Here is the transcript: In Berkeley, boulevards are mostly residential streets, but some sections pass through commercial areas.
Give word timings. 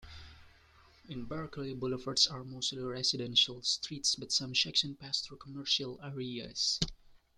In 1.09 1.25
Berkeley, 1.27 1.75
boulevards 1.75 2.25
are 2.25 2.43
mostly 2.43 2.79
residential 2.81 3.61
streets, 3.61 4.15
but 4.15 4.31
some 4.31 4.55
sections 4.55 4.97
pass 4.99 5.21
through 5.21 5.37
commercial 5.37 5.99
areas. 6.01 6.79